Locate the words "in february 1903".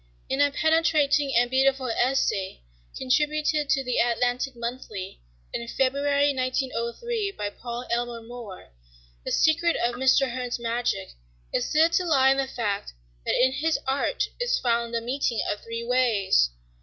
5.53-7.33